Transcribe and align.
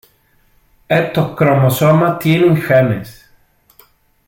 Estos 0.89 1.35
cromosomas 1.37 2.13
contienen 2.13 2.59
genes. 2.59 3.29